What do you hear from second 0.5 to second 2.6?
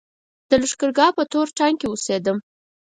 لښکرګاه په تور ټانګ کې اوسېدم.